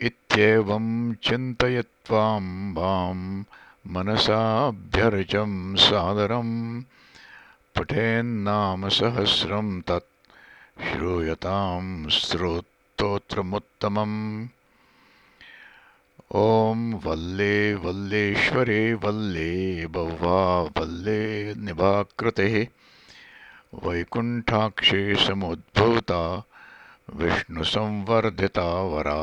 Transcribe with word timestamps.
इत्येवं 0.00 0.86
चिन्तयित्वाम्बां 1.24 3.16
मनसाभ्यर्चं 3.94 5.52
सादरं 5.84 6.50
पठेन्नामसहस्रं 7.76 9.68
तत् 9.80 10.10
श्रूयतां 10.88 11.84
स्रोत् 12.08 12.71
स्तोत्रमुत्तमम् 13.02 14.18
ॐ 16.40 16.82
वल्ले 17.04 17.54
वल्लेश्वरे 17.84 18.82
वल्ले 19.04 19.86
बह्वा 19.94 20.42
वल्ले 20.76 21.24
निभाकृतिः 21.64 22.54
वैकुण्ठाक्षे 23.84 25.02
समुद्भूता 25.24 26.20
विष्णुसंवर्धिता 27.22 28.68
वरा 28.94 29.18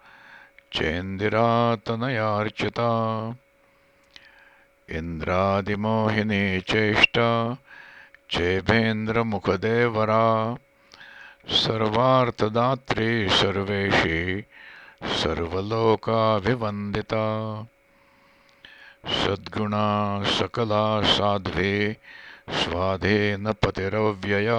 चेन्दिरातनयार्चिता। 0.73 2.89
इन्द्रादिमोहिनी 4.89 6.61
चेष्टा 6.61 7.57
चेभेन्द्रमुखदेवरा। 8.29 10.57
सर्वार्थदात्री 11.47 13.29
सर्वेशी 13.29 14.45
सर्वलोकाभिवन्दिता। 15.03 17.25
सद्गुणा 19.07 20.23
सकला 20.23 21.01
साध्वी 21.01 21.97
स्वाधेन 22.47 23.51
पतिरव्यया 23.63 24.57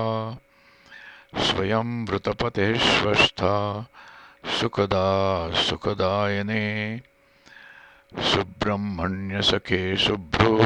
स्वयं 1.48 1.91
वृतपतिः 2.06 2.78
स्वस्था 2.84 3.50
सुखदा 4.58 5.02
सुखदायिने 5.62 6.64
सुब्रह्मण्यसखे 8.32 9.80
शुभ्रुः 10.04 10.64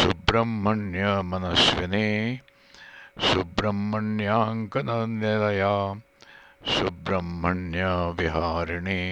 सुब्रह्मण्यमनस्विने 0.00 2.08
सुब्रह्मण्याङ्कननिलया 3.32 5.74
सुब्रह्मण्यविहारिणे 6.76 9.02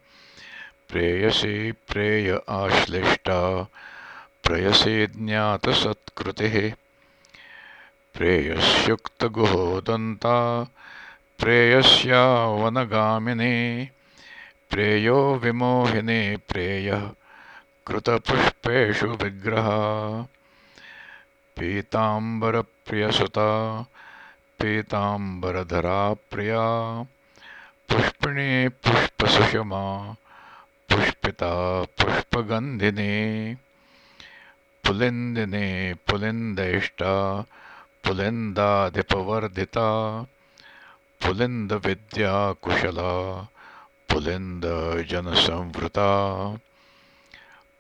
प्रेयसी 0.90 1.72
प्रेय 1.72 2.28
आश्लिष्टा 2.48 3.40
प्रयसी 4.44 5.06
ज्ञातसत्कृतिः 5.06 6.56
प्रेयस्युक्तगुहोदन्ता 8.14 9.04
प्रेयस्या 11.38 12.22
वनगामिनी 12.62 13.56
प्रेयो 14.70 15.18
विमोहिनी 15.42 16.36
प्रेयः 16.36 17.04
कृतपुष्पेषु 17.86 19.08
विग्रहा। 19.22 19.78
पीताम्बरप्रियसुता 21.56 23.50
पीताम्बरधरा 24.60 26.00
प्रिया 26.30 26.64
पुष्पिणी 27.88 28.50
पुष्पसुषमा 28.68 29.84
पुष्पिता 31.30 31.84
पुष्पगन्धिनी 31.98 33.54
पुलिन्दिनी 34.84 35.66
पुलिन्देष्टा 36.08 37.12
पुलिन्दाधिपवर्धिता 38.04 39.86
पुलिन्दविद्याकुशला 41.22 43.12
पुलिन्दजनसंवृता 44.10 46.08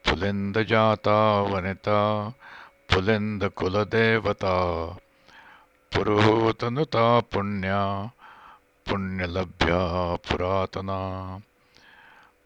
पुलिन्दजाता 0.06 1.18
वनिता 1.50 1.98
पुलिन्दकुलदेवता 2.94 4.56
पुरुहूतनुता 5.92 7.06
पुण्या 7.32 7.82
पुण्यलभ्या 8.86 9.84
पुरातना 10.28 11.00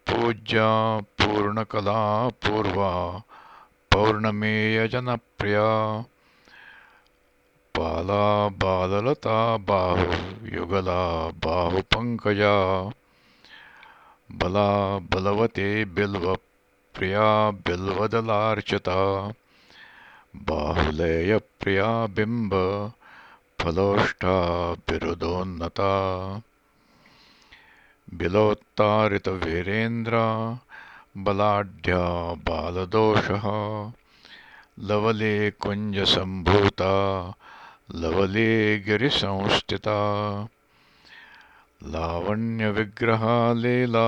पूज्या 0.09 0.99
पूर्णकला 0.99 2.27
पूर्वा 2.27 2.91
पौर्णमेयजनप्रिया 3.91 5.69
बाला 7.77 8.47
बाललता 8.47 9.57
बाहुयुगला 9.57 11.29
बाहुपङ्कजा 11.45 12.55
बला 14.31 14.97
बलवती 14.99 15.85
बिल्वप्रिया 15.85 17.51
बिल्वदलार्चिता। 17.51 18.97
बाहुलेयप्रिया 20.35 22.05
बिम्ब 22.05 22.51
फलोष्ठा 23.59 24.37
बिरुदोन्नता। 24.73 25.91
बिलोत्तारितवीरेन्द्रा 28.13 30.25
बलाढ्या 31.25 32.01
बालदोषः 32.47 33.45
लवले 34.89 35.35
कुञ्जसम्भूता 35.63 36.91
लवले 38.01 38.51
गिरिसंस्थिता 38.87 39.97
लावण्यविग्रहा 41.93 43.37
लीला 43.53 44.07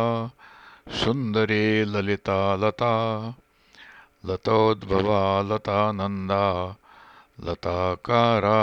सुन्दरी 1.04 1.68
ललिता 1.94 2.40
लता 2.56 2.94
लतोद्भवा 4.26 5.24
लतानन्दा 5.50 6.46
लताकारा 7.48 8.60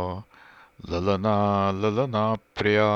ललना 0.91 1.35
ललनाप्रिया 1.81 2.89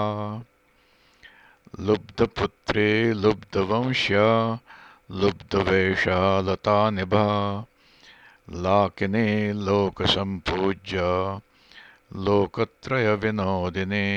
लुब्धपुत्रे 1.88 2.90
लुब्धवंश्या 3.22 4.28
लुब्धवेषा 5.22 6.20
लतानिभा 6.48 7.26
लाकिनी 8.64 9.28
लोकसम्पूज्य 9.66 10.98
लोकत्रयविनोदिनी 12.26 14.08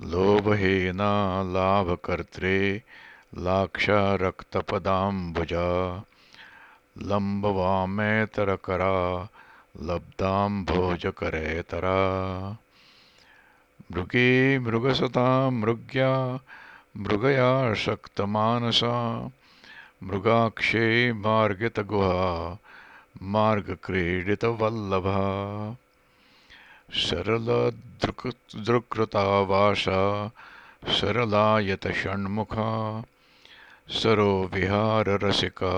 लोभहीना 0.00 1.42
लाभकर्त्री 1.42 2.82
लाक्षा 3.38 4.14
रक्तपदाम्बुजा 4.14 6.02
लम्बवामेतरकरा 6.98 9.28
लब्धाम्भोजकरेतरा। 9.82 12.58
मृगी 13.92 14.58
मृगसता 14.58 15.50
मृग्या 15.50 16.40
मृगया 16.96 17.74
शक्तमानसा। 17.74 19.30
मृगाक्षी 20.02 21.12
मार्गितगुहा 21.12 22.58
मार्गक्रीडितवल्लभा। 23.22 25.76
सरलदृकृता 26.94 29.22
सरलायतषण्मुखा 30.98 32.68
सरो 34.00 34.32
विहाररसिका 34.52 35.72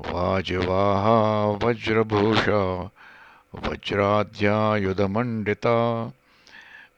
वाजवाहा 0.00 1.18
वज्रभूषा 1.62 2.90
वज्राध्यायुधमण्डिता 3.54 5.76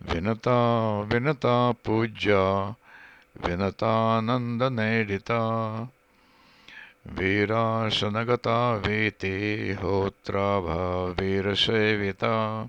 विनता 0.02 1.00
विनता 1.00 1.73
पूज्या 1.73 2.75
विनतानन्दनेडिता 3.47 5.40
वीरासनगता 7.07 8.75
वीते 8.75 9.73
होत्राभा 9.73 11.14
वीरसेविता। 11.19 12.69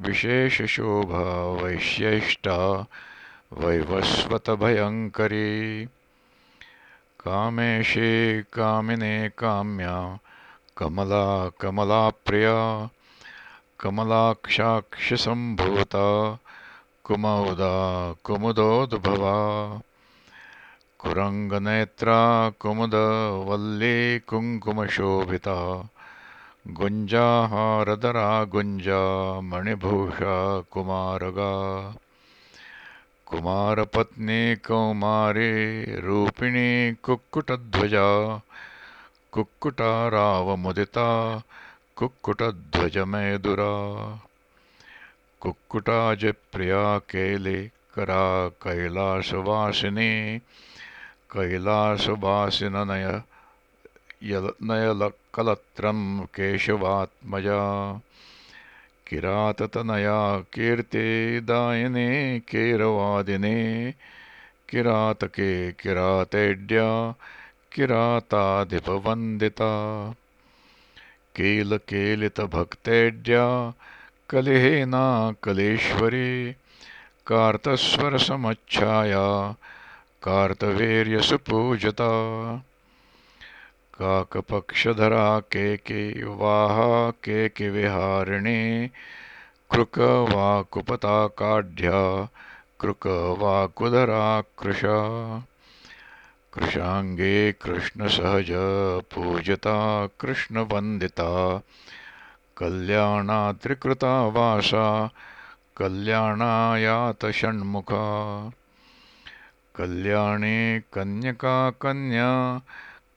विशेषशोभा 0.00 1.62
वैश्येष्टा 1.62 2.86
वैवस्वतभयङ्करी। 3.52 5.88
कामेशे 7.20 8.42
कामिने 8.42 9.28
काम्या 9.28 10.18
कमला 10.78 11.48
कमलाप्रिया 11.60 12.88
कमलाक्षाक्षसम्भूता 13.80 16.38
कुमौदा 17.04 18.14
कुमुदोद्भवा 18.24 19.36
कुरङ्गनेत्रा 21.00 22.50
कुमुदवल्ली 22.60 24.18
कुङ्कुमशोभिता 24.18 25.88
गुञ्जाहारदरा 26.80 28.44
गुञ्जा 28.44 29.00
मणिभूषा 29.40 30.60
कुमारगा 30.60 31.52
कुमारपत्नी 33.28 34.56
कौमारी 34.56 35.50
रूपिणी 36.00 36.68
कुक्कुटध्वजा। 37.02 38.06
कुक्कुटारावमुदिता 39.32 41.08
कुक्कुटध्वजमेदुरा 41.96 43.72
कुक्कुटाजप्रिया 45.40 46.98
केलिकरा 46.98 48.48
कैलासवासिनी 48.48 50.12
नयलकलत्रं 54.68 56.00
केशवात्मजा 56.34 57.60
किराततनया 59.08 60.38
कीर्तिदायिनी 60.38 62.40
कीरवादिनी। 62.40 63.94
किरातके 64.68 65.72
किरातेड्या 65.72 67.14
किराताधिपवन्दिता 67.72 69.72
कीलकेलितभक्तेड्या 71.36 73.72
कलिहेना 74.30 75.34
कलेश्वरी। 75.42 76.54
कार्तस्वरसमच्छाया 77.26 79.54
कार्तवीर्यसुपूजता। 80.22 82.10
काकपक्षधरा 84.00 85.38
केके 85.38 86.24
वाहा 86.24 87.10
केकिविहारिणी 87.10 88.88
कृकवाकुपता 89.70 91.26
काढ्या 91.26 92.26
कृकवाकुधरा 92.80 94.40
कृशा 94.58 94.98
कृशाङ्गे 96.52 97.52
कृष्णसहज 97.52 98.50
पूजता 99.14 100.06
कृष्णवन्दिता। 100.20 101.60
कल्याणा 102.56 103.52
त्रिकृता 103.52 104.26
वासा 104.26 105.08
कल्याणायातषण्मुखा। 105.76 106.90
कल्याणी 109.74 110.80
कन्यका 110.92 111.70
कन्या 111.70 112.58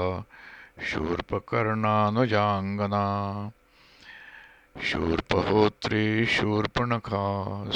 शूर्पकर्णानुजाङ्गना 0.90 3.04
शूर्पहोत्री 4.90 6.06
शूर्पणखा 6.36 7.26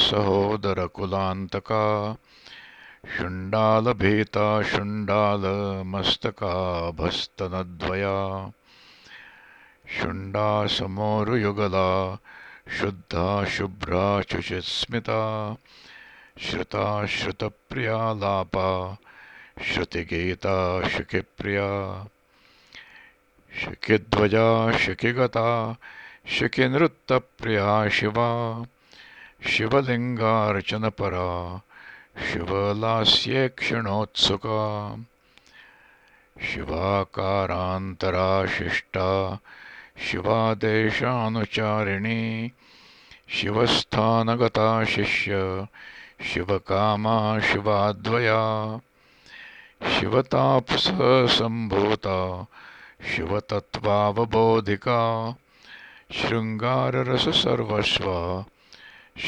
सहोदरकुलान्तका 0.08 1.84
शुण्डालभीता 3.06 4.62
शुण्डालमस्तका 4.62 6.54
भस्तनद्वया 6.90 8.16
शुण्डासमोरुयुगला 9.96 11.90
शुद्धा 12.78 13.44
शुभ्रा 13.44 14.20
शुचिस्मिता 14.20 15.20
श्रुता 16.38 17.06
श्रुतप्रियालापा 17.06 18.68
श्रुतिगीता 19.62 20.88
शुकिप्रिया। 20.88 21.70
शुकिध्वजा 23.52 24.78
शुकिगता 24.78 25.48
शुकिनृत्तप्रिया 26.26 27.88
शिवा 27.88 28.28
शिवलिङ्गार्चनपरा 29.46 31.28
शिवलास्येक्षणोत्सुका 32.16 34.60
शिवाकारान्तराशिष्टा 36.48 39.08
शिवादेशानुचारिणी 40.06 42.22
शिवस्थानगता 43.38 44.68
शिष्य 44.94 45.40
शिवकामा 46.32 47.16
शिवाद्वया 47.48 48.42
शिवतापसम्भूता 49.98 52.18
शिवतत्त्वावबोधिका 53.10 55.00
शृङ्गाररससर्वस्वा 56.20 58.18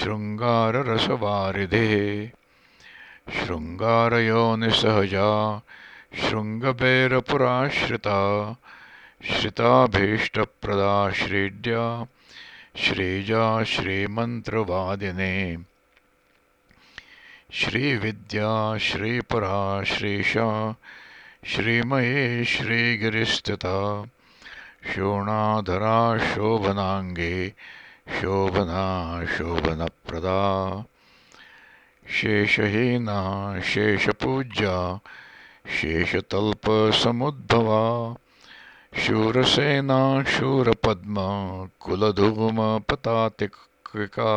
शृङ्गाररसवारिधिः 0.01 1.95
शृङ्गारयोनिसहजा 3.29 5.63
शृङ्गभैरपुराश्रिता 6.15 8.57
श्रिताभीष्टप्रदा 9.25 11.11
श्रीड्या, 11.11 12.07
श्रीजा 12.77 13.65
श्रीमन्त्रवादिने। 13.65 15.59
श्रीविद्या, 17.53 18.79
श्रीपरा, 18.79 19.83
श्रीशा, 19.83 20.75
श्रीमये 21.45 22.45
श्रीगिरिस्थिता, 22.45 24.07
शोणाधरा 24.95 26.19
शोभनाङ्गे, 26.19 27.53
शोभना 28.09 29.27
शोभनप्रदा। 29.27 30.85
शेषहीना 32.11 33.61
शेषपूज्या 33.63 34.99
शेषतल्पसमुद्भवा 35.67 38.15
शूरसेना 38.99 40.23
शूरपद्मा 40.27 41.27
कुलधूमपतातिका 41.81 44.33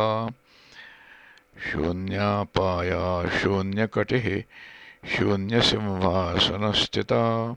शून्यापाया 1.70 3.28
शून्यकटिः 3.38 4.40
शून्यसिंहासनस्थिता 5.04 7.54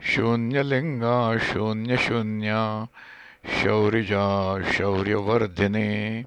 शून्यलिङ्गा 0.00 1.38
शून्यशून्या 1.38 2.86
शौरिजा 3.62 4.58
शौर्यवर्धिने। 4.72 6.22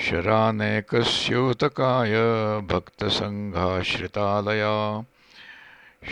शरानेकस्यूतकाय 0.00 2.14
भक्तसङ्घाश्रितालया 2.70 4.72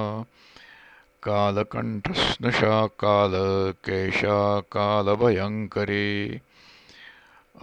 कालकण्ठस्नुषा 1.28 2.76
कालकेशा 3.04 4.38
कालभयङ्करी 4.76 6.10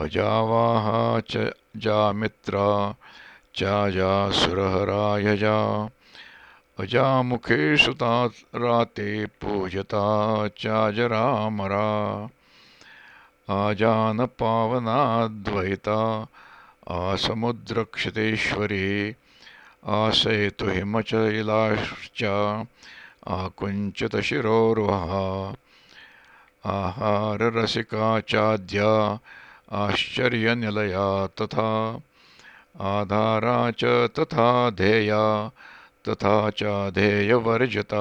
अजावाहा 0.05 1.03
च 1.31 1.33
जामित्रा 1.85 2.67
चाजासुरहरायजा 3.55 5.89
अजामुखे 6.81 7.77
सुता 7.77 8.31
राते 8.55 9.27
पूजता 9.27 10.49
चाजरामरा। 10.49 12.29
आजानपावनाद्वैता 13.51 16.27
आसमुद्रक्षितेश्वरी 16.89 19.15
आसेतुहिमचैलाश्च 19.87 22.25
आकुञ्चितशिरोरुहः। 23.29 25.13
आहाररसिका 26.67 28.21
चाद्या 28.21 29.19
आश्चर्यनिलया 29.73 31.27
तथा 31.27 32.01
आधारा 32.81 33.71
च 33.71 33.85
तथा 33.85 34.71
धेया, 34.71 35.51
तथा 36.09 36.51
चाधेयवर्जिता 36.51 38.01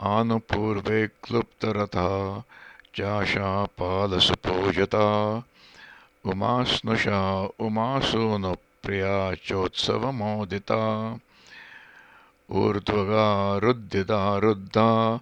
आनुपूर्वे 0.00 1.06
क्लुप्तरथा, 1.06 2.42
चाशापालसुपूजिता। 2.94 5.42
उमास्नुषा 6.24 7.48
उमासूनुप्रिया 7.60 9.34
चोत्सवमोदिता 9.34 11.18
ऊर्ध्वगा 12.50 13.58
रुद्धिता 13.58 14.38
रुद्धा 14.38 15.20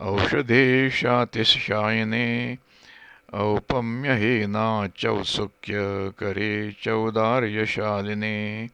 औषधीशातिशायिनी। 0.00 2.58
औपम्यहीना 3.34 4.88
चौत्सुक्यकरी 4.96 6.72
चौदार्यशालिनी। 6.72 8.68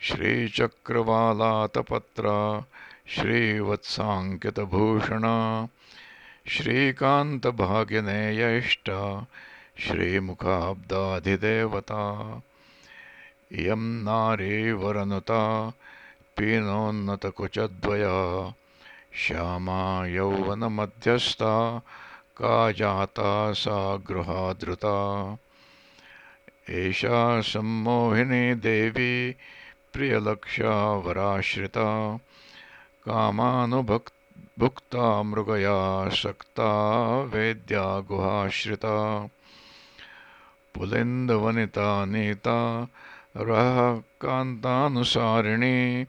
श्रीचक्रवालातपत्रा 0.00 2.64
श्रीवत्साङ्कितभूषणा 3.08 5.68
श्रीकान्तभागिनेयष्टा 6.48 9.26
श्रीमुखाब्दाधिदेवता 9.78 12.42
इयं 13.52 14.04
नारीवरनुता 14.04 15.72
पीनोन्नतकुचद्वया 16.36 18.54
श्यामा 19.14 20.06
यौवनमध्यस्था 20.06 21.82
का 22.36 22.72
जाता 22.72 23.52
सा 23.52 23.96
गृहादृता 23.96 25.38
एषा 26.70 27.40
सम्मोहिनी 27.40 28.54
देवी 28.54 29.36
प्रियलक्षा 29.92 30.92
वराश्रिता। 30.92 32.20
कामानुभुक्ता 33.04 35.22
मृगया 35.22 36.08
सक्ता 36.08 37.22
वेद्या 37.22 38.00
गुहाश्रिता। 38.00 39.28
पुलिन्दवनिता 40.74 42.04
नीता 42.04 42.88
रः 43.36 43.96
कान्तानुसारिणी, 43.96 46.06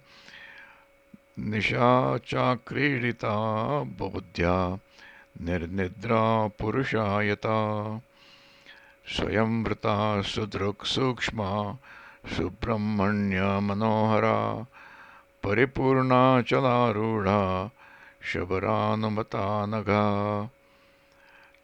निशा 1.40 2.18
चाक्रीडिता 2.18 3.84
निर्निद्रा 5.41 6.47
पुरुषायता। 6.47 8.02
स्वयंवृता 9.08 10.21
सुदृक्सूक्ष्मा 10.21 11.78
सुब्रह्मण्यमनोहरा 12.38 14.65
परिपूर्णाचलारूढा 15.43 17.69
शबरानुमता 18.21 19.65
नघा। 19.65 20.50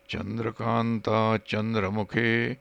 चन्द्रकान्ता 0.10 1.38
चन्द्रमुखे 1.38 2.58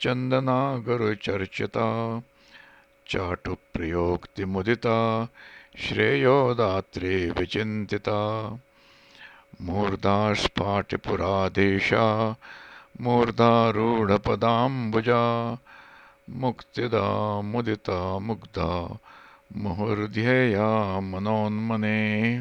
चन्दनागरुचर्चिता 0.00 2.22
चाटुप्रियोक्तिमुदिता 3.08 5.28
श्रेयोदात्रे 5.78 7.30
विचिन्तिता 7.30 8.50
मूर्धास्फाटिपुराधीशा 9.62 12.36
मूर्धारूढपदाम्बुजा 13.00 15.58
मुक्तिदा 16.30 17.42
मुदिता 17.42 18.18
मुग्धा 18.18 18.98
मुहुर्ध्येया 19.56 21.00
मनोन्मने 21.00 22.40